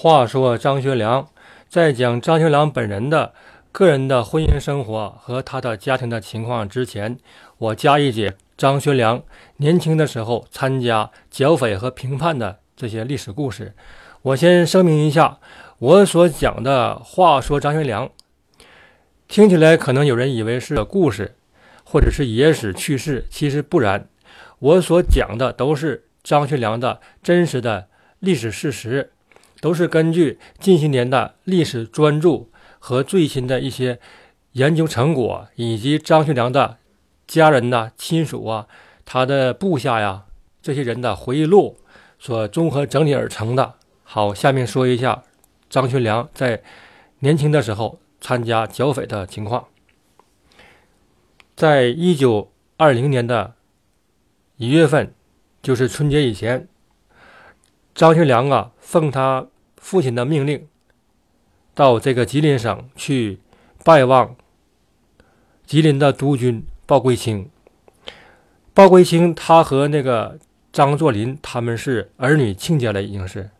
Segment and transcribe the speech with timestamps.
[0.00, 1.26] 话说张学良
[1.68, 3.34] 在讲张学良本人的
[3.72, 7.18] 个人的婚姻生活和他的家庭的情况之前，
[7.58, 9.24] 我加一节张学良
[9.56, 13.74] 年轻的时候参加剿匪和平叛的这些历史故事。
[14.22, 15.38] 我先声明一下，
[15.80, 18.08] 我所讲的话说张学良，
[19.26, 21.34] 听起来可能有人以为是个故事，
[21.82, 24.06] 或者是野史趣事，其实不然。
[24.60, 27.88] 我所讲的都是张学良的真实的
[28.20, 29.10] 历史事实。
[29.60, 32.46] 都是根据近些年的历史专著
[32.78, 33.98] 和最新的一些
[34.52, 36.78] 研究成果，以及张学良的
[37.26, 38.66] 家人呐、亲属啊、
[39.04, 40.24] 他的部下呀
[40.62, 41.78] 这些人的回忆录
[42.18, 43.74] 所综合整理而成的。
[44.04, 45.22] 好，下面说一下
[45.68, 46.62] 张学良在
[47.20, 49.66] 年轻的时候参加剿匪的情况。
[51.54, 53.54] 在一九二零年的
[54.56, 55.12] 一月份，
[55.60, 56.68] 就是春节以前。
[57.94, 60.66] 张学良啊，奉他父亲的命令，
[61.74, 63.38] 到这个吉林省去
[63.84, 64.34] 拜望
[65.66, 67.50] 吉林的督军鲍贵卿。
[68.72, 70.38] 鲍贵卿他和那个
[70.72, 73.50] 张作霖他们是儿女亲家了，已经是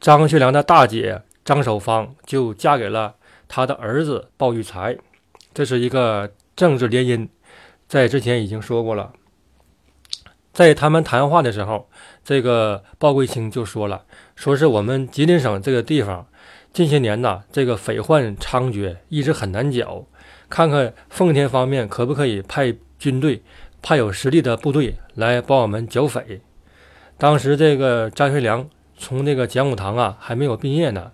[0.00, 3.14] 张学良的大姐张守芳就嫁给了
[3.46, 4.98] 他的儿子鲍玉才，
[5.54, 7.28] 这是一个政治联姻，
[7.86, 9.12] 在之前已经说过了。
[10.52, 11.88] 在他们谈话的时候，
[12.22, 14.04] 这个鲍贵卿就说了
[14.36, 16.26] ：“说是我们吉林省这个地方，
[16.74, 20.04] 近些年呐，这个匪患猖獗，一直很难剿。
[20.50, 23.42] 看看奉天方面可不可以派军队，
[23.80, 26.42] 派有实力的部队来帮我们剿匪。”
[27.16, 31.12] 当时这个张学良从那个讲武堂啊还没有毕业呢，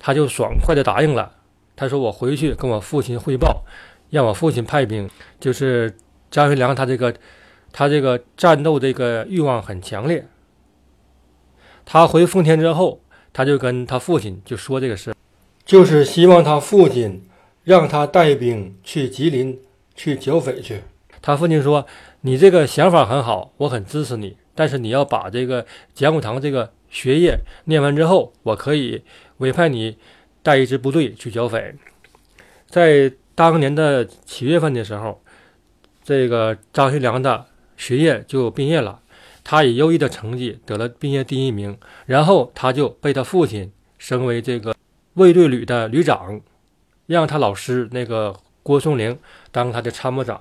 [0.00, 1.30] 他就爽快的答应了。
[1.76, 3.62] 他说：“我回去跟我父亲汇报，
[4.10, 5.96] 让我父亲派兵。”就是
[6.32, 7.14] 张学良他这个。
[7.72, 10.26] 他这个战斗这个欲望很强烈。
[11.84, 13.00] 他回奉天之后，
[13.32, 15.12] 他就跟他父亲就说这个事，
[15.64, 17.24] 就是希望他父亲
[17.64, 19.58] 让他带兵去吉林
[19.96, 20.82] 去剿匪去。
[21.20, 21.86] 他父亲说
[22.22, 29.02] ：“你这个想法很好，我很支持你，但是你要把这个讲武堂这个学业念完之后，我可以
[29.38, 29.96] 委派你
[30.42, 31.74] 带一支部队去剿匪。”
[32.68, 35.20] 在当年的七月份的时候，
[36.04, 37.46] 这个张学良的。
[37.82, 39.00] 学业就毕业了，
[39.42, 41.76] 他以优异的成绩得了毕业第一名，
[42.06, 44.72] 然后他就被他父亲升为这个
[45.14, 46.40] 卫队旅的旅长，
[47.06, 49.18] 让他老师那个郭松龄
[49.50, 50.40] 当他的参谋长，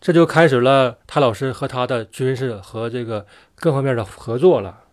[0.00, 4.84] 这就开始了他老师和他的军事和这个各方面的合作了。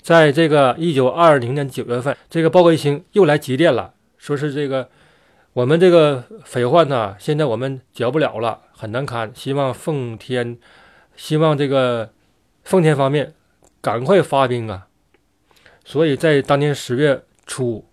[0.00, 4.88] 在这个一九二零年九月份，这个鲍贵卿又来急电了，说是这个。
[5.58, 9.32] 我们这个匪患呢，现在我们剿不了了，很难堪。
[9.34, 10.56] 希望奉天，
[11.16, 12.12] 希望这个
[12.62, 13.34] 奉天方面
[13.80, 14.86] 赶快发兵啊！
[15.84, 17.84] 所以在当年十月初，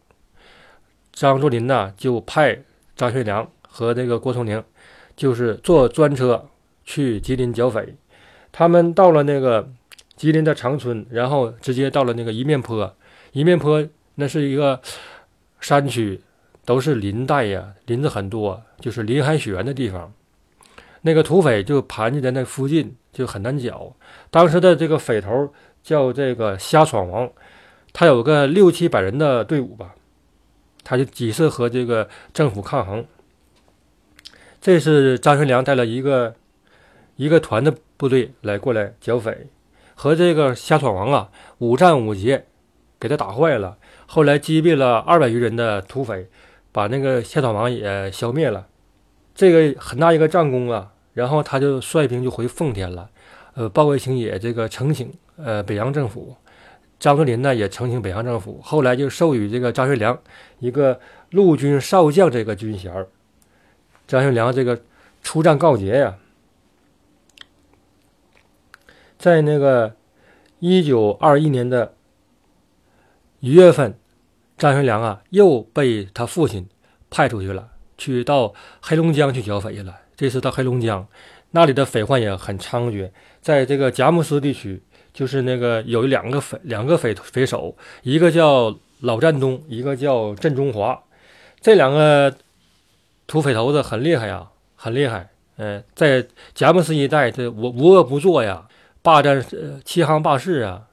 [1.12, 2.62] 张作霖呢就派
[2.96, 4.64] 张学良和这个郭松龄，
[5.16, 6.48] 就是坐专车
[6.84, 7.96] 去吉林剿匪。
[8.52, 9.68] 他们到了那个
[10.16, 12.96] 吉林的长春，然后直接到了那个一面坡。
[13.32, 13.84] 一面坡
[14.14, 14.80] 那是一个
[15.60, 16.22] 山区。
[16.66, 20.12] 都是林带呀，林子很多，就是林海雪原的地方。
[21.04, 23.96] 那个土匪就盘踞在那附近，就很难剿。
[24.32, 25.54] 当时的这个匪头
[25.84, 27.30] 叫这个瞎闯王，
[27.94, 29.94] 他有个六七百人的队伍吧，
[30.84, 33.06] 他就几次和这个政府抗衡。
[34.60, 36.34] 这是张学良带了一个
[37.18, 39.46] 一个团的部队来过来剿匪，
[39.94, 42.48] 和这个瞎闯王啊五战五捷，
[43.00, 43.78] 给他打坏了。
[44.08, 46.28] 后来击毙了二百余人的土匪。
[46.76, 48.68] 把那个谢闯王也消灭了，
[49.34, 50.92] 这个很大一个战功啊！
[51.14, 53.10] 然后他就率兵就回奉天了。
[53.54, 56.36] 呃，鲍贵卿也这个呈请呃北洋政府，
[57.00, 58.60] 张作霖呢也呈请北洋政府。
[58.62, 60.20] 后来就授予这个张学良
[60.60, 61.00] 一个
[61.30, 63.08] 陆军少将这个军衔。
[64.06, 64.82] 张学良这个
[65.24, 66.18] 出战告捷呀，
[69.18, 69.96] 在那个
[70.60, 71.94] 一九二一年的
[73.40, 73.98] 一月份。
[74.58, 76.68] 张学良啊，又被他父亲
[77.10, 77.68] 派出去了，
[77.98, 79.94] 去到黑龙江去剿匪去了。
[80.16, 81.06] 这次到黑龙江，
[81.52, 83.12] 那里的匪患也很猖獗。
[83.42, 84.82] 在这个佳木斯地区，
[85.14, 91.04] 就是那个有两个匪，两个匪匪首，一个叫老占东，一个叫郑中华。
[91.60, 92.34] 这两个
[93.28, 94.48] 土匪头子很厉害呀，
[94.78, 95.30] 很厉害。
[95.58, 98.68] 嗯，在佳木斯一带，这无无恶不作呀，
[99.02, 99.44] 霸占
[99.84, 100.84] 七行霸市啊，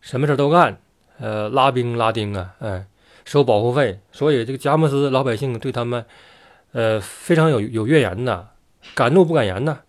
[0.00, 0.80] 什么事都干。
[1.18, 2.86] 呃，拉兵拉丁啊，哎。
[3.24, 6.04] 收保护费，所以这个佳木斯老百姓对他们，
[6.72, 8.48] 呃，非常有有怨言呐，
[8.94, 9.80] 敢怒不敢言呐。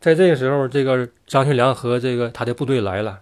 [0.00, 3.20] 在这个时候，这个张学良和这个他的部队来了，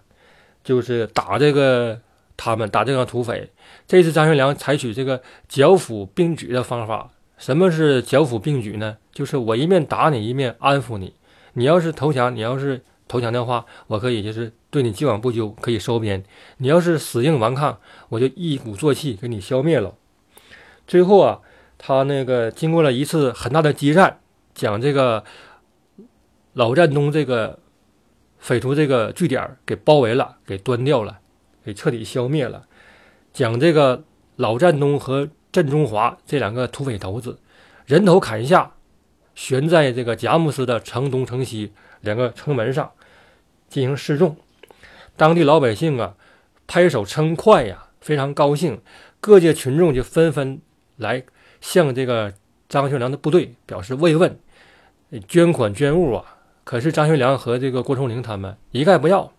[0.63, 1.99] 就是打这个
[2.37, 3.49] 他们打这个土匪。
[3.87, 7.11] 这次张学良采取这个剿抚并举的方法。
[7.37, 8.97] 什么是剿抚并举呢？
[9.13, 11.13] 就是我一面打你，一面安抚你。
[11.53, 16.21] 你要是投降，你要是投降的话，我可以就是对你既往不咎，可以收编；
[16.57, 17.79] 你要是死硬顽抗，
[18.09, 19.95] 我就一鼓作气给你消灭了。
[20.85, 21.39] 最后啊，
[21.77, 24.19] 他那个经过了一次很大的激战，
[24.53, 25.23] 将这个
[26.53, 27.59] 老占东这个
[28.37, 31.19] 匪徒这个据点给包围了，给端掉了，
[31.63, 32.67] 给彻底消灭了，
[33.31, 34.03] 将这个
[34.35, 35.29] 老占东和。
[35.51, 37.39] 镇中华这两个土匪头子，
[37.87, 38.73] 人头砍下，
[39.33, 42.91] 悬在这个佳木斯的城东、城西两个城门上
[43.67, 44.37] 进行示众。
[45.17, 46.13] 当地老百姓啊，
[46.67, 48.81] 拍手称快呀，非常高兴。
[49.19, 50.59] 各界群众就纷纷
[50.97, 51.23] 来
[51.61, 52.33] 向这个
[52.67, 54.39] 张学良的部队表示慰问，
[55.27, 56.25] 捐款捐物啊。
[56.63, 59.31] 可是张学良和这个郭松龄他们一概不要，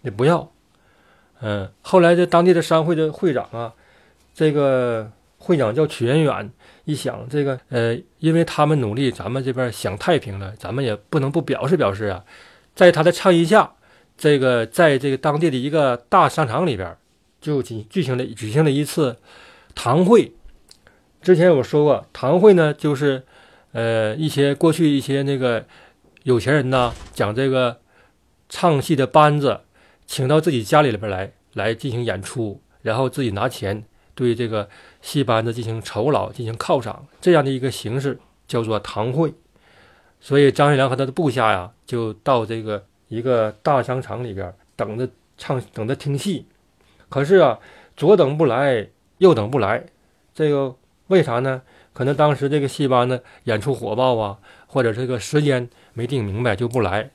[0.00, 0.50] 也不要。
[1.42, 3.74] 嗯，后来这当地的商会的会长啊。
[4.32, 6.50] 这个会长叫曲元远，
[6.84, 12.24] 一想这个，呃，因为他们努力，咱们这边想太平了，咱们也不能不表示表示啊。
[12.74, 13.70] 在他的倡议下，
[14.16, 16.96] 这个在这个当地的一个大商场里边，
[17.46, 19.18] 就举举行了举行了一次
[19.76, 20.32] 堂会。
[21.22, 23.22] 之前我说过，堂会呢，就是
[23.70, 25.64] 呃一些过去一些那个
[26.24, 27.78] 有钱人呐，将这个
[28.48, 29.60] 唱戏的班子
[30.06, 33.84] 请到自己家里里边来，来进行演出，然后自己拿钱。
[34.16, 34.68] 对这个
[35.02, 39.32] 戏班子进行酬劳、进行犒赏，这样的一个形式叫做堂会。
[40.20, 45.08] 所以张学良和他的部下呀，就到这个一个大商场里边等着
[45.38, 46.46] 唱、等着听戏。
[47.08, 47.58] 可是啊，
[47.96, 48.88] 左等不来，
[49.18, 49.84] 右等不来，
[50.34, 50.76] 这个
[51.08, 51.62] 为啥呢？
[51.92, 57.10] 可能当时这个戏班子演出火爆啊，或者这个时间没定明白就不来。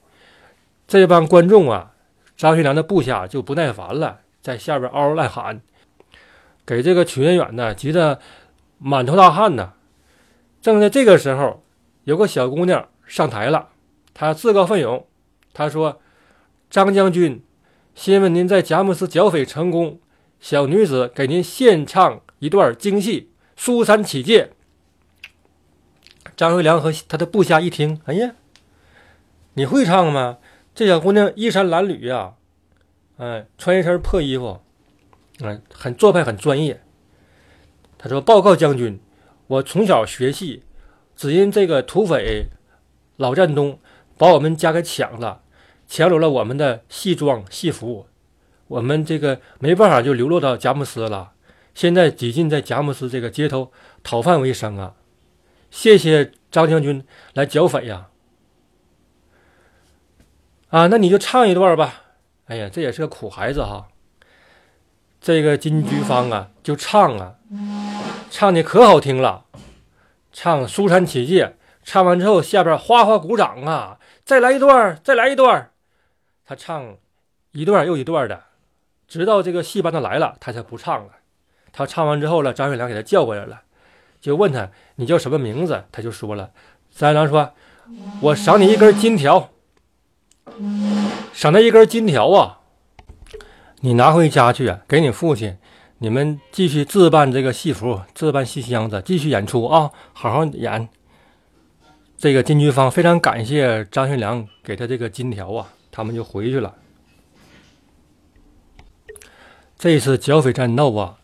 [0.87, 1.93] 这帮观众啊，
[2.35, 5.61] 张学良的部下就不耐烦了，在下边嗷嗷乱喊。
[6.65, 8.19] 给这个曲元远呢急得
[8.77, 9.73] 满头大汗呢。
[10.61, 11.63] 正在这个时候，
[12.05, 13.69] 有个小姑娘上台了，
[14.13, 15.05] 她自告奋勇，
[15.53, 16.01] 她说
[16.69, 17.43] ：“张将军，
[17.93, 19.99] 新闻您在佳木斯剿匪成功，
[20.39, 23.21] 小女子给您献唱一段京戏
[23.55, 24.51] 《苏三起解》。”
[26.35, 28.31] 张学良和他的部下一听，哎呀，
[29.53, 30.39] 你会唱吗？
[30.73, 32.35] 这小姑娘衣衫褴褛呀，
[33.17, 34.61] 哎，穿一身破衣服。
[35.41, 36.81] 嗯，很做派，很专业。
[37.97, 38.99] 他说：“报告将军，
[39.47, 40.63] 我从小学戏，
[41.15, 42.47] 只因这个土匪
[43.17, 43.79] 老占东
[44.17, 45.40] 把我们家给抢了，
[45.91, 48.07] 抢走了我们的戏装戏服，
[48.69, 51.33] 我们这个没办法就流落到佳木斯了。
[51.75, 54.93] 现在几近在佳木斯这个街头讨饭为生啊！
[55.69, 58.07] 谢谢张将军来剿匪呀！
[60.69, 62.03] 啊，那你就唱一段吧。
[62.45, 63.89] 哎呀，这也是个苦孩子哈。”
[65.19, 67.35] 这个金菊芳啊，就唱啊，
[68.29, 69.43] 唱的可好听了，
[70.31, 71.45] 唱《苏三起解》，
[71.83, 75.70] 唱完之后下边哗哗鼓掌啊，再来一段，再来一段，
[76.51, 76.97] 他唱
[77.53, 78.43] 一段又一段的，
[79.07, 81.11] 直到这个戏班子来了，他才不唱了。
[81.71, 83.61] 他唱完之后呢，张学良给他叫过来了，
[84.19, 85.85] 就问他你叫什么名字？
[85.93, 86.51] 他就说了，
[86.93, 87.53] 张学良说
[88.19, 89.49] ：“我赏你一根金条，
[91.31, 92.59] 赏他一根金条啊。”
[93.79, 95.57] 你拿回家去啊，给你父亲，
[95.99, 100.89] 你们继续置办这个戏服，置办戏箱子，继续演出啊，好好演。
[102.17, 106.75] 这个金菊芳非常感谢张学良给他这个金条啊，他们就回去了。
[109.77, 111.17] 这次剿匪战斗啊，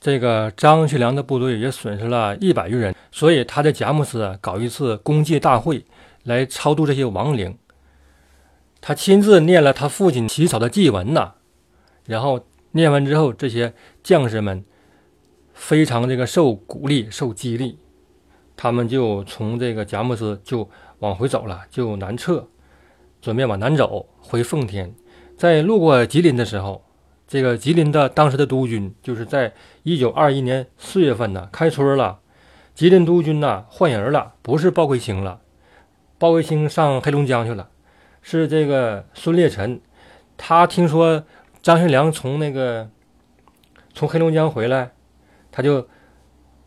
[0.00, 5.84] 这个张学良的部队也损失了一百余人，所以他在佳木斯搞一次公祭大会，
[6.22, 7.58] 来超度这些亡灵。
[8.80, 11.34] 他亲自念了他父亲起草的祭文呐。
[12.04, 14.64] 然后念完之后，这些将士们
[15.52, 17.80] 非常这个受鼓励、受激励，
[18.56, 20.70] 他们就从这个佳木斯就
[21.00, 22.46] 往回走了，就南撤，
[23.20, 24.94] 准备往南走回奉天。
[25.36, 26.84] 在路过吉林的时候，
[27.26, 32.20] 这个吉林的当时的督军就是在一九二一年四月份呢开春了，
[32.74, 35.40] 吉林督军呢换人了，不是鲍贵卿了，
[36.18, 37.68] 鲍贵卿上黑龙江去了，
[38.22, 39.80] 是这个孙烈臣，
[40.36, 41.24] 他听说。
[41.62, 42.88] 张学良从那个
[43.92, 44.92] 从黑龙江回来，
[45.50, 45.88] 他就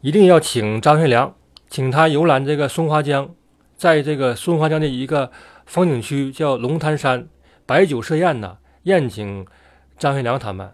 [0.01, 1.33] 一定要请张学良，
[1.69, 3.33] 请他游览这个松花江，
[3.77, 5.31] 在这个松花江的一个
[5.69, 7.27] 风景区叫龙潭山，
[7.67, 9.45] 摆酒设宴呢，宴请
[9.99, 10.73] 张学良他们。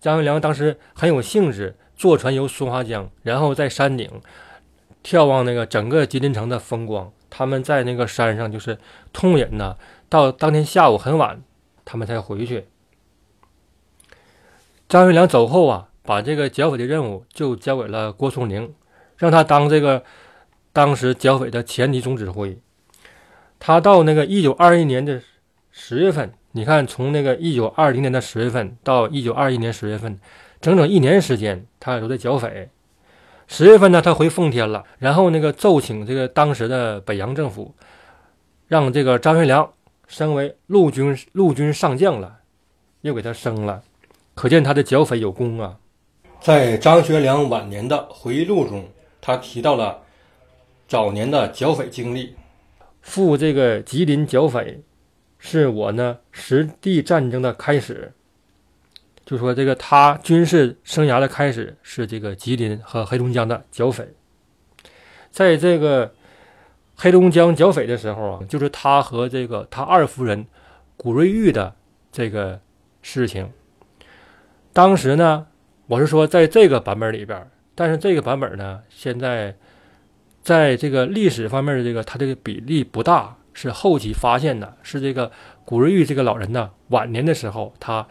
[0.00, 4.10] 张学良当时很有兴致，坐船游松花江，然后在山顶
[5.04, 7.12] 眺望那个整个吉林城的风光。
[7.28, 8.78] 他们在那个山上就是
[9.12, 9.76] 通饮呢，
[10.08, 11.42] 到当天下午很晚，
[11.84, 12.66] 他们才回去。
[14.88, 18.74] 张学良走后啊，把这个剿匪的任务就交给了郭松龄，
[19.18, 20.02] 让他当这个
[20.72, 22.58] 当时剿匪的前敌总指挥。
[23.60, 25.20] 他到那个一九二一年的
[25.70, 30.18] 十月份，你看从那个一九二零年的十月份到一九二一年十月份，
[30.62, 32.70] 整整一年时间，他都在剿匪。
[33.46, 37.74] 十月份呢，他回奉天了，然后那个奏请这个当时的北洋政府，
[38.66, 39.70] 让这个张学良
[40.08, 42.38] 升为陆军陆军上将了，
[43.02, 43.82] 又给他升了。
[44.34, 45.76] 可见他的剿匪有功啊！
[46.40, 48.88] 在张学良晚年的回忆录中，
[49.20, 50.00] 他提到了
[50.88, 52.34] 早年的剿匪经历。
[53.10, 54.80] 赴这个吉林剿匪，
[55.36, 58.12] 是我呢实地战争的开始。
[59.26, 64.08] 就说这个他军事生涯的开始是这个吉林和黑龙江的剿匪。
[65.32, 66.12] 在这个
[66.94, 70.46] 黑龙江剿匪的时候啊，就是他和这个他二夫人
[70.96, 71.74] 古瑞玉的
[72.12, 72.60] 这个
[73.02, 73.50] 事情。
[74.72, 75.48] 当时呢，
[75.88, 79.56] 我是说在这个版本里边，但是这个版本呢，现在
[80.42, 85.30] 在这个历史方面的这个他这个比例不大，是后期发现的，是这个
[85.64, 88.06] 古瑞玉这个老人呢晚年的时候，他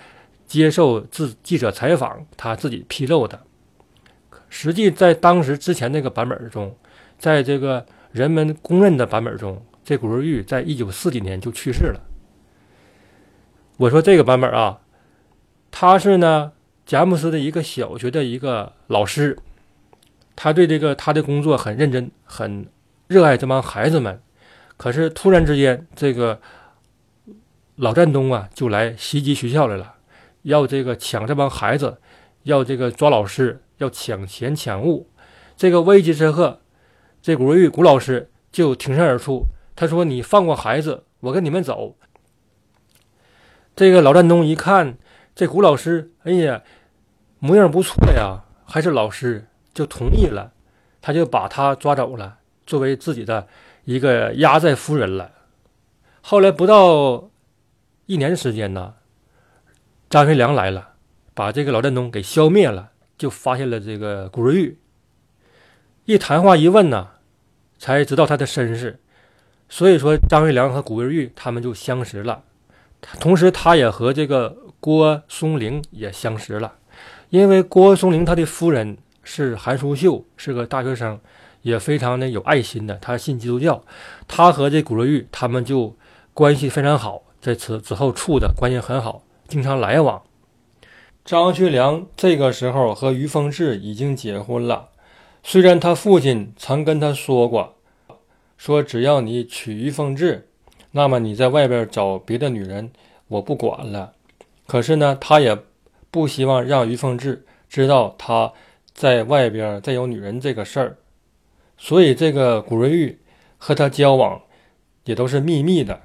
[0.46, 3.40] 接受自记者采访，他自己披露的。
[4.50, 6.76] 实际在当时之前那个版本中，
[7.18, 12.02] 在这个人们公认的版本中，这古瑞玉在一九四几年就去世了。
[13.78, 14.80] 我说这个版本啊。
[15.72, 16.52] 他是呢，
[16.84, 19.38] 佳木斯的一个小学的一个老师，
[20.42, 22.66] 他对这个他的工作很认真，很
[23.08, 24.22] 热爱这帮孩子们。
[24.78, 26.40] 可是突然之间，这个
[27.76, 29.96] 老战东啊就来袭击学校来了，
[30.44, 31.98] 要这个抢这帮孩子，
[32.44, 35.10] 要这个抓老师，要抢钱抢物。
[35.58, 36.62] 这个危急时刻，
[37.22, 41.98] 这古瑞玉古老师就挺身而出，他说：“你放过孩子，我跟你们走。”
[43.76, 44.98] 这个老战东一看。
[45.36, 46.64] 这古老师，哎呀，
[47.40, 49.48] 模样不错呀，还是老师，
[49.80, 50.52] 就同意了，
[51.02, 53.48] 他就把他抓走了，作为自己的
[53.86, 55.32] 一个压寨夫人了。
[56.20, 57.30] 后来不到
[58.06, 58.96] 一年时间呢，
[60.10, 60.96] 张学良来了，
[61.34, 64.78] 把这个老振东给消灭了，就发现了这个古瑞玉。
[66.04, 67.12] 一谈话一问呢，
[67.78, 69.00] 才知道他的身世。
[69.70, 72.44] 所以说，张学良和古瑞玉他们就相识了。
[73.22, 76.74] 同时，他也和这个郭松龄也相识了，
[77.30, 78.98] 因为郭松龄他的夫人
[79.32, 81.20] 是韩淑秀，是个大学生，
[81.62, 82.96] 也非常的有爱心的。
[82.96, 83.84] 他信基督教，
[84.28, 85.96] 他和这古瑞玉他们就
[86.34, 90.24] 关系非常好，在此之后处的关系很好，经常来往。
[91.24, 94.90] 张学良这个时候和于凤至已经结婚了，
[95.44, 97.76] 虽然他父亲曾跟他说过，
[98.58, 100.48] 说只要你娶于凤至。
[100.94, 102.92] 那么你在外边找别的女人，
[103.28, 104.14] 我不管了。
[104.66, 105.56] 可是呢，他也
[106.10, 108.52] 不希望让于凤至知道他
[109.00, 110.98] 在外边再有女人这个事儿，
[111.78, 113.18] 所以这个古瑞玉
[113.58, 114.42] 和他交往
[115.06, 116.02] 也都是秘密的，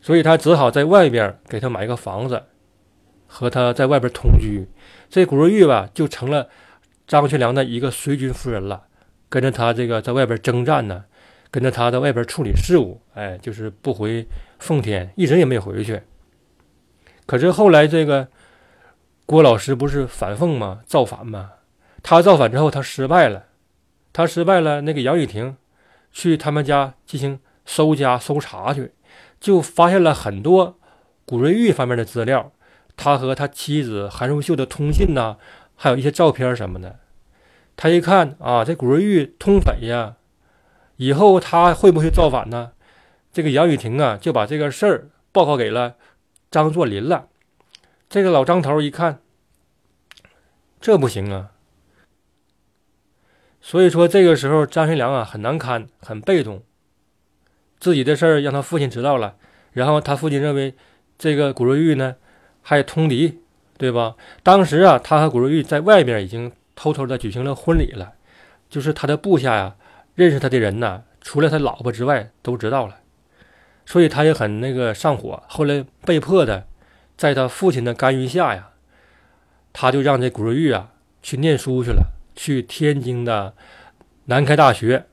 [0.00, 2.40] 所以他只好在外边给他买一个房子，
[3.26, 4.64] 和他在外边同居。
[5.08, 6.48] 这古瑞玉吧，就成了
[7.04, 8.84] 张学良的一个随军夫人了，
[9.28, 11.06] 跟着他这个在外边征战呢。
[11.50, 14.24] 跟着他在外边处理事务，哎，就是不回
[14.60, 16.00] 奉天，一直也没回去。
[17.26, 18.28] 可是后来这个
[19.26, 20.82] 郭老师不是反奉吗？
[20.86, 21.50] 造反吗？
[22.02, 23.46] 他造反之后，他失败了，
[24.12, 24.80] 他失败了。
[24.80, 25.56] 那个杨雨婷
[26.12, 28.92] 去他们家进行搜家搜查去，
[29.38, 30.78] 就发现了很多
[31.24, 32.52] 古瑞玉方面的资料，
[32.96, 35.36] 他和他妻子韩淑秀的通信呐，
[35.76, 36.98] 还有一些照片什么的。
[37.76, 40.16] 他一看啊，这古瑞玉通匪呀。
[40.96, 42.72] 以后他会不会造反呢？
[43.32, 45.94] 这个杨雨婷啊，就把这个事儿报告给了
[46.50, 47.28] 张作霖了。
[48.08, 49.20] 这个老张头一看，
[50.80, 51.49] 这不行啊。
[53.70, 56.60] 所以说这个时候张学良啊很难堪，很被动。
[57.78, 59.36] 自己的事儿让他父亲知道了，
[59.70, 60.74] 然后他父亲认为
[61.16, 62.16] 这个古瑞玉呢
[62.62, 63.38] 还通敌，
[63.78, 64.16] 对吧？
[64.42, 68.14] 当时啊，他和古瑞玉在外边已经偷偷的举行了婚礼了，
[68.68, 69.76] 就是他的部下呀。
[70.16, 72.96] 认识他的人呢，除了他老婆之外都知道了，
[73.86, 75.40] 所以他也很那个上火。
[75.46, 76.66] 后来被迫的，
[77.16, 78.70] 在他父亲的干预下呀，
[79.72, 80.90] 他就让这古瑞玉啊
[81.22, 83.54] 去念书去了，去天津的
[84.26, 85.06] 南开大学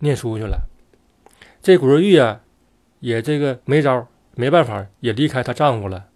[0.00, 0.68] 念书去了。
[1.62, 2.40] 这古瑞玉啊，
[3.00, 6.06] 也这个没招，没办法，也离开她丈夫了。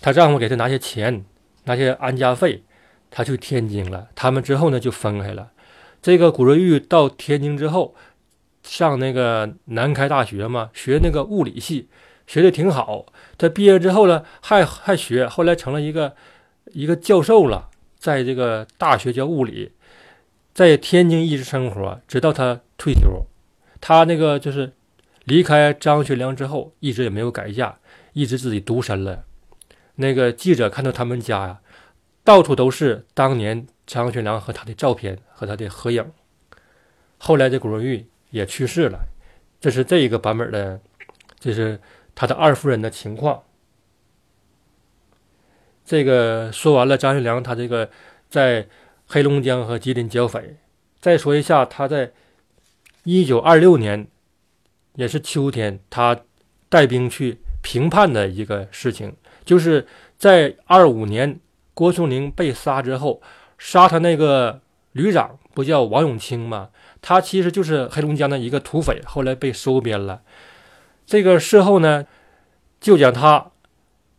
[0.00, 1.24] 她丈夫给她拿些钱，
[1.64, 2.62] 拿些安家费，
[3.10, 4.08] 她去天津了。
[4.14, 5.50] 他们之后呢，就分开了。
[6.00, 7.94] 这个古瑞玉到天津之后，
[8.62, 11.88] 上那个南开大学嘛，学那个物理系，
[12.26, 13.06] 学的挺好。
[13.36, 16.14] 他毕业之后呢，还还学，后来成了一个
[16.72, 19.72] 一个教授了，在这个大学教物理，
[20.56, 23.26] 在天津一直生活，直到他退休。
[23.78, 24.72] 他那个就是
[25.24, 27.76] 离开张学良之后，一直也没有改嫁，
[28.14, 29.26] 一直自己独身了。
[29.96, 31.60] 那个记者看到他们家呀，
[32.24, 36.10] 到处都是当年张学良和他的照片和他的合影。
[37.18, 39.00] 后来这古人玉也去世了，
[39.60, 40.80] 这是这一个版本的，
[41.38, 41.78] 这是
[42.14, 43.42] 他的二夫人的情况。
[45.84, 47.90] 这个说完了，张学良他这个
[48.30, 48.66] 在
[49.06, 50.56] 黑龙江和吉林剿匪。
[51.00, 52.12] 再说一下他在
[53.04, 54.08] 一九二六年，
[54.94, 56.20] 也是秋天，他
[56.68, 59.86] 带兵去平叛的一个事情，就是
[60.18, 61.38] 在二五年
[61.74, 63.22] 郭松龄被杀之后，
[63.58, 64.60] 杀他那个
[64.92, 66.70] 旅长不叫王永清吗？
[67.00, 70.22] 他其实就是黑龙江的一个土匪，后来被收编了。
[71.06, 72.06] 这个事后呢，
[72.80, 73.52] 就将他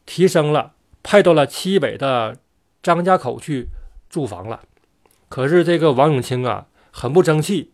[0.05, 0.73] 提升了。
[1.03, 2.37] 派到了西北的
[2.83, 3.69] 张家口去
[4.09, 4.61] 驻防了，
[5.29, 7.71] 可是这个王永清啊，很不争气。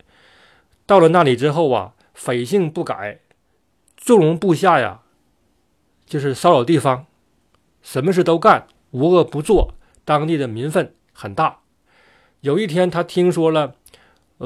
[0.85, 3.19] 到了那里之后啊，匪性不改，
[3.95, 5.01] 纵容部下呀，
[6.05, 7.05] 就是骚扰地方，
[7.81, 9.75] 什么事都干，无恶不作。
[10.05, 11.59] 当地的民愤很大。
[12.41, 13.75] 有一天，他听说了，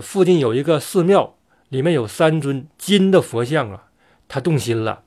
[0.02, 1.36] 附近有一个寺庙，
[1.70, 3.88] 里面有三尊金的佛像啊，
[4.28, 5.02] 他动心了。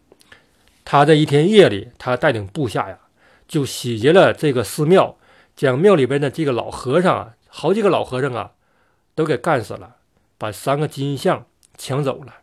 [0.84, 2.98] 他在一天夜里，他带领部下呀。
[3.46, 5.16] 就洗劫了这个寺庙，
[5.54, 8.52] 将庙里边的这个老和尚啊，好几个老和尚啊，
[9.14, 9.96] 都给干死了，
[10.38, 11.44] 把三个金像
[11.76, 12.36] 抢走了。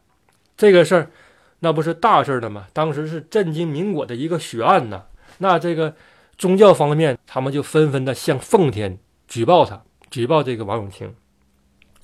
[0.55, 1.11] 这个事儿，
[1.59, 2.67] 那不是大事儿了吗？
[2.73, 5.05] 当时是震惊民国的一个血案呐。
[5.39, 5.95] 那这个
[6.37, 11.15] 宗教方面，他们就纷纷的向奉天举报他，举报这个王永清。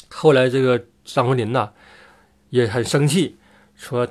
[0.09, 1.71] 后来这个张文林呐，
[2.49, 3.37] 也很生气，
[3.75, 4.07] 说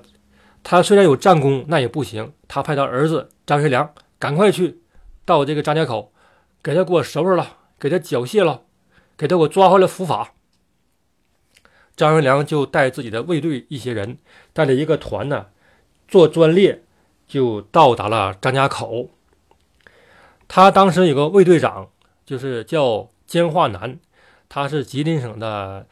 [0.63, 2.33] 他虽然有战功，那也不行。
[2.47, 4.81] 他派他儿子张学良赶快去。
[5.25, 6.13] 到这个张家口，
[6.61, 8.63] 给他给我收拾了，给他缴械了，
[9.17, 10.33] 给他给我抓回来伏法。
[11.95, 14.17] 张学良就带自己的卫队一些人，
[14.53, 15.47] 带着一个团呢，
[16.09, 16.83] 坐专列
[17.29, 19.11] 就到达了张家口。
[20.49, 21.89] 他当时有个卫队长，
[22.25, 23.99] 就是叫监化南，
[24.49, 25.87] 他是吉林省的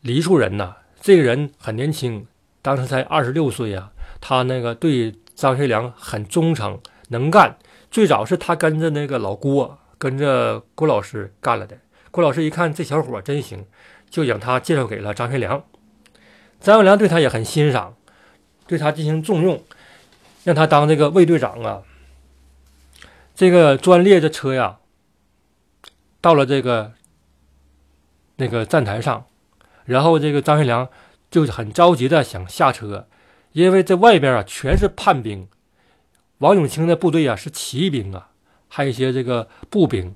[0.00, 0.76] 梨树人呐。
[1.00, 2.26] 这个人很年轻，
[2.62, 3.90] 当时才二十六岁呀。
[4.20, 7.58] 他那个对张学良很忠诚，能干。
[7.90, 11.76] 最早是他跟着那个老郭，跟着郭老师干了的。
[12.14, 13.66] 郭老师一看这小伙真行，
[14.08, 15.64] 就将他介绍给了张学良。
[16.60, 17.96] 张学良对他也很欣赏，
[18.68, 19.64] 对他进行重用，
[20.44, 21.82] 让他当这个卫队长啊。
[23.34, 24.78] 这个专列的车呀，
[26.20, 26.92] 到了这个
[28.36, 29.26] 那个站台上，
[29.84, 30.88] 然后这个张学良
[31.32, 33.08] 就很着急的想下车，
[33.50, 35.48] 因为这外边啊全是叛兵。
[36.38, 38.28] 王永清的部队啊是骑兵啊，
[38.68, 40.14] 还有一些这个步兵，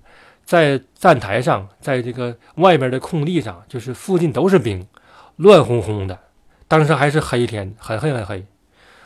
[0.49, 4.89] 在站台上，在这个外面的空地上，就是附近都是兵，
[5.37, 6.19] 乱哄哄的。
[6.67, 8.47] 当时还是黑天，很黑很黑，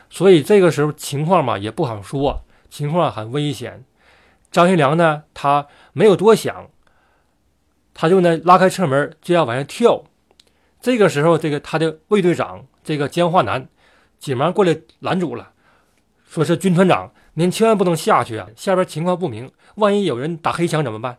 [0.09, 3.83] 所以这个时候情况嘛也不好说，情况很危险。
[4.51, 6.69] 张学良呢，他没有多想，
[7.93, 10.05] 他就呢拉开车门就要往下跳。
[10.79, 13.67] 这个时候，这个他的卫队长这个江化南
[14.17, 15.51] 急忙过来拦住了。
[16.25, 18.47] 说是军团长，您千万不能下去啊！
[18.55, 21.17] 下边情况不明，万一有人打黑枪怎么办？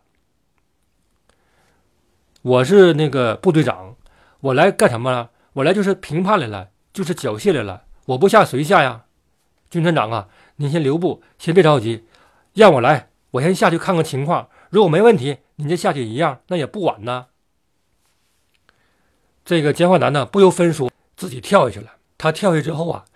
[2.45, 3.97] 我是那个部队长，
[4.41, 5.31] 我来干什么了？
[5.55, 7.85] 我来就是评判来了，就是缴械来了。
[8.05, 9.07] 我不下谁下呀？
[9.71, 12.05] 军团长啊，您先留步，先别着急，
[12.53, 14.51] 让我来，我先下去看看情况。
[14.69, 17.29] 如果没问题，您再下去一样，那也不晚呢。
[19.43, 21.93] 这个江化南呢，不由分说，自己跳下去了。
[22.19, 23.07] 他跳下去之后啊，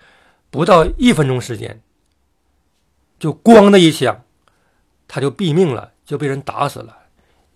[0.49, 1.83] 不到一分钟时间。
[3.19, 4.25] 就咣的一枪，
[5.07, 6.97] 他就毙命了，就被人打死了。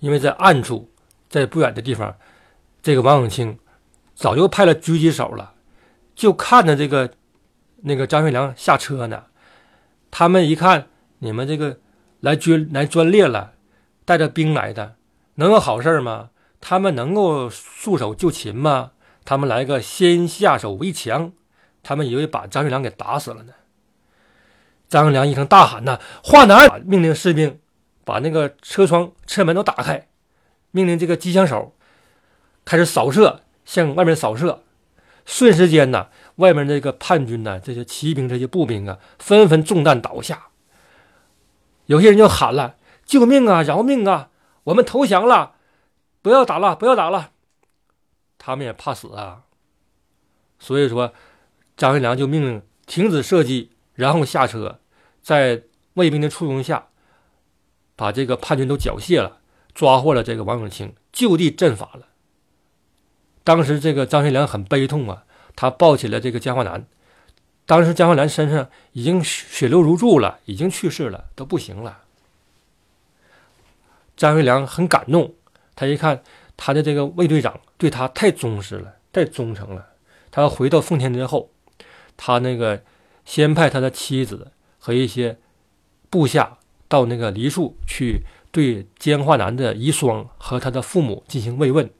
[0.00, 0.91] 因为在暗处，
[1.32, 2.14] 在不远的地方，
[2.82, 3.58] 这个王永清
[4.14, 5.54] 早就派了狙击手了，
[6.14, 7.10] 就看着这个
[7.78, 9.24] 那个张学良下车呢。
[10.10, 10.88] 他们一看，
[11.20, 11.78] 你们这个
[12.20, 13.54] 来军来专列了，
[14.04, 14.96] 带着兵来的，
[15.36, 16.28] 能有好事吗？
[16.60, 18.90] 他们能够束手就擒吗？
[19.24, 21.32] 他们来个先下手为强，
[21.82, 23.54] 他们以为把张学良给打死了呢。
[24.88, 27.58] 张学良一声大喊：“呐，华南！”命令士兵
[28.04, 30.08] 把那个车窗、车门都打开，
[30.72, 31.74] 命令这个机枪手
[32.64, 34.64] 开始扫射，向外面扫射。
[35.24, 40.48] 瞬时间呢，外面这个叛军呢，这些骑兵、这些步兵啊，纷纷中弹倒下。
[41.86, 43.62] 有些人就喊了：“救命啊！
[43.62, 44.30] 饶命啊！
[44.64, 45.54] 我们投降了，
[46.22, 47.30] 不要打了，不要打了。”
[48.38, 49.42] 他们也怕死啊，
[50.58, 51.12] 所以说，
[51.76, 54.80] 张学良就命令停止射击，然后下车。
[55.20, 55.62] 在
[55.94, 56.88] 卫兵的簇拥下，
[57.94, 59.41] 把这个叛军都缴械了，
[59.74, 62.08] 抓获了这个王永庆，就地正法了。
[63.44, 65.24] 当时这个张学良很悲痛啊，
[65.56, 66.86] 他抱起了这个姜化南。
[67.64, 72.02] 当时姜化南身上已经血流如注了，已经去世了，都不行了。
[74.16, 75.34] 张学良很感动，
[75.74, 76.22] 他一看
[76.56, 79.88] 他的这个卫队长对他太忠实了，太忠诚了。
[80.30, 81.50] 他回到奉天之后，
[82.16, 82.82] 他那个
[83.24, 85.38] 先派他的妻子和一些
[86.10, 86.58] 部下
[86.88, 88.22] 到那个梨树去，
[88.52, 91.90] 对姜化南的遗孀和他的父母进行慰问。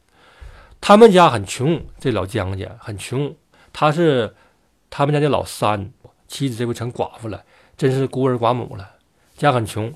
[0.81, 3.35] 他们家很穷，这老姜家很穷，
[3.73, 4.37] 他是。
[4.95, 5.91] 他们家的老三
[6.29, 7.43] 妻子这回成寡妇了，
[7.79, 8.91] 真是孤儿寡母了，
[9.39, 9.91] 家很穷。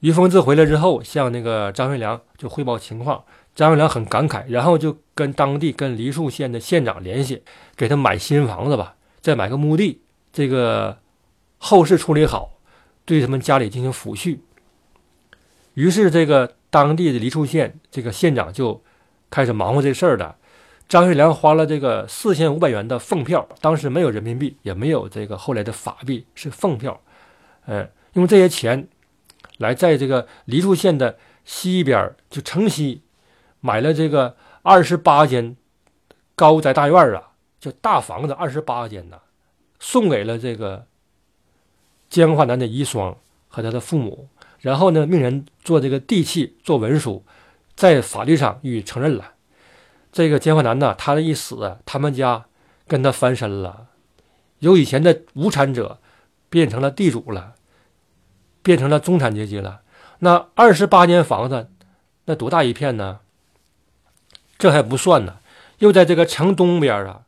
[0.00, 3.24] 于凤至回来之后，向那个张学良就汇报情况，
[3.54, 7.44] 张学良很感慨，然后就跟当地跟梨树县的县长联系，
[7.76, 10.02] 给他买新房子吧，再买个墓地，
[10.32, 10.98] 这个
[11.58, 12.58] 后事处理好，
[13.04, 14.40] 对他们家里进行抚恤。
[15.76, 18.82] 于是，这个当地的梨树县这个县长就
[19.28, 20.34] 开始忙活这事儿了。
[20.88, 26.98] 张学良花了这个四千五百元的奉票，当时没有人民币，也没有这个后来的法币，是奉票。
[27.66, 28.88] 嗯，用这些钱
[29.58, 33.02] 来在这个梨树县的西边，就城西
[33.60, 35.56] 买了这个二十八间
[36.34, 39.18] 高宅大院啊，就大房子二十八间呐，
[39.78, 40.86] 送给了这个
[42.08, 43.16] 江化南的遗孀
[43.48, 44.30] 和他的父母。
[44.66, 47.24] 然后呢，命人做这个地契，做文书，
[47.76, 49.34] 在法律上予以承认了。
[50.10, 52.46] 这个姜化南呢，他的一死，他们家
[52.88, 53.86] 跟他翻身了，
[54.58, 56.00] 由以前的无产者
[56.50, 57.54] 变成了地主了，
[58.60, 59.82] 变成了中产阶级了。
[60.18, 61.68] 那二十八间房子，
[62.24, 63.20] 那多大一片呢？
[64.58, 65.36] 这还不算呢，
[65.78, 67.22] 又在这个城东边啊，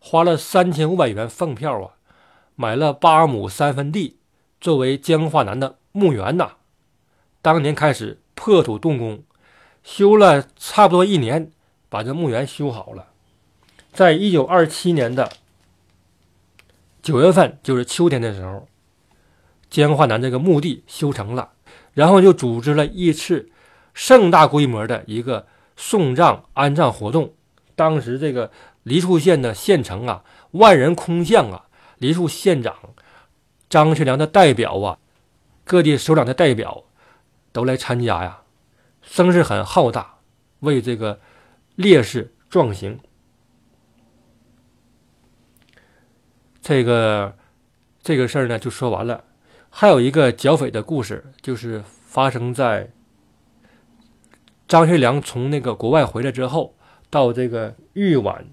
[0.00, 1.92] 花了三千五百元放票啊，
[2.56, 4.16] 买了八亩三分地，
[4.60, 6.52] 作为姜化南的墓园呐。
[7.42, 9.22] 当年开始破土动工，
[9.82, 11.50] 修了差不多一年。
[11.90, 13.06] 把这墓园修好了，
[13.94, 15.32] 在一九二七年的
[17.00, 18.68] 九月份，就是秋天的时候，
[19.70, 21.52] 江化南这个墓地修成了，
[21.94, 23.48] 然后就组织了一次
[23.94, 25.46] 盛大规模的一个
[25.78, 27.32] 送葬安葬活动。
[27.74, 28.50] 当时这个
[28.82, 31.64] 梨树县的县城啊，万人空巷啊，
[31.96, 32.76] 梨树县长
[33.70, 34.98] 张学良的代表啊，
[35.68, 36.84] 各地首长的代表
[37.52, 38.42] 都来参加呀，
[39.02, 40.16] 声势很浩大，
[40.60, 41.20] 为这个。
[41.78, 42.98] 烈士壮行，
[46.60, 47.36] 这个
[48.02, 49.22] 这个事儿呢就说完了。
[49.70, 52.90] 还有一个剿匪的故事，就是发生在
[54.66, 56.74] 张学良从那个国外回来之后，
[57.08, 58.44] 到这个豫皖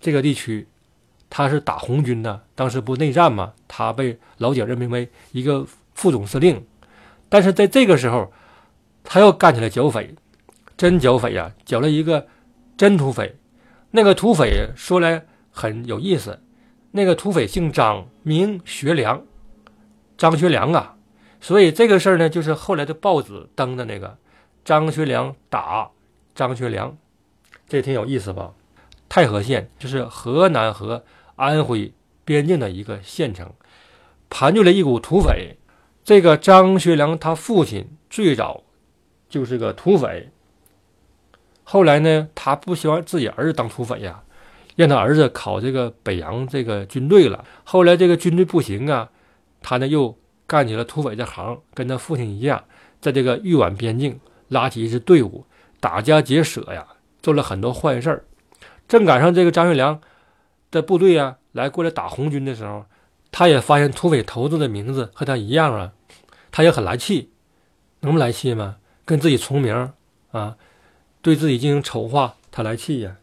[0.00, 0.66] 这个地区，
[1.28, 2.44] 他是打红军的。
[2.54, 6.66] 当时不内战嘛，他被老蒋任命为一个副总司令。
[7.28, 8.32] 但是在这个时候，
[9.02, 10.14] 他又干起来剿匪，
[10.76, 12.26] 真剿匪呀，剿了一个。
[12.76, 13.36] 真土匪，
[13.92, 16.42] 那个土匪说来很有意思。
[16.90, 19.24] 那个土匪姓张，名学良，
[20.18, 20.96] 张学良啊。
[21.40, 24.18] 所以这个事儿呢，就是后来的报纸登的那个
[24.64, 25.88] 张学良打
[26.34, 26.98] 张学良，
[27.68, 28.52] 这挺有意思吧？
[29.08, 31.04] 太和县就是河南和
[31.36, 31.92] 安徽
[32.24, 33.52] 边境的一个县城，
[34.28, 35.56] 盘踞了一股土匪。
[36.04, 38.62] 这个张学良他父亲最早
[39.28, 40.28] 就是个土匪。
[41.62, 44.22] 后来呢，他不希望自己儿子当土匪呀，
[44.76, 47.42] 让他儿子考这个北洋这个军队了。
[47.64, 49.08] 后来这个军队不行啊，
[49.62, 50.14] 他呢又
[50.46, 52.62] 干起了土匪这行，跟他父亲一样，
[53.00, 55.46] 在这个豫皖边境拉起一支队伍，
[55.80, 56.86] 打家劫舍呀，
[57.22, 58.26] 做了很多坏事。
[58.86, 59.98] 正赶上这个张学良
[60.70, 62.84] 的部队啊来过来打红军的时候，
[63.36, 65.92] 他也发现土匪头子的名字和他一样啊，
[66.52, 67.32] 他也很来气，
[67.98, 68.76] 能不来气吗？
[69.04, 69.92] 跟自己重名
[70.30, 70.56] 啊。
[71.20, 73.16] 对自己进行丑化，他来气呀，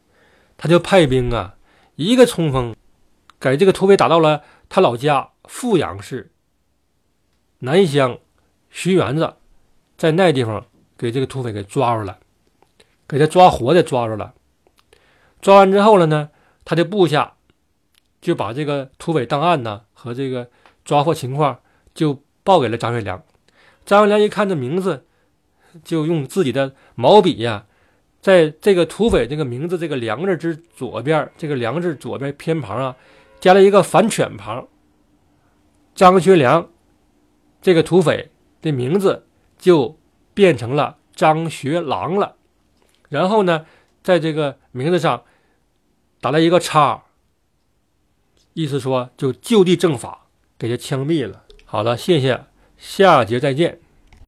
[0.57, 1.55] 他就派兵啊，
[1.95, 2.75] 一个冲锋，
[3.39, 6.29] 给这个土匪打到了他老家富阳市
[7.59, 8.19] 南乡
[8.69, 9.35] 徐园子，
[9.95, 10.65] 在那地方
[10.97, 12.19] 给这个土匪给抓住了，
[13.07, 14.33] 给他抓活的抓住了。
[15.39, 16.31] 抓完之后了呢，
[16.65, 17.35] 他的部下
[18.21, 20.49] 就把这个土匪档案呢和这个
[20.85, 21.59] 抓获情况
[21.93, 23.21] 就报给了张学良。
[23.83, 25.05] 张学良一看这名字，
[25.83, 27.65] 就用自己的毛笔呀。
[28.21, 32.95] 在这个土匪这个名字这个“梁”字之左边，这个“梁”字左边偏旁啊，
[33.39, 34.67] 加了一个反犬旁。
[35.95, 36.69] 张学良
[37.63, 38.29] 这个土匪
[38.61, 39.25] 的名字
[39.57, 39.97] 就
[40.35, 42.35] 变成了张学郎了。
[43.09, 43.65] 然后呢，
[44.03, 45.23] 在这个名字上
[46.19, 47.03] 打了一个叉，
[48.53, 51.43] 意思说就就地正法，给他枪毙了。
[51.65, 52.45] 好了，谢谢。
[52.77, 53.80] 下节再见。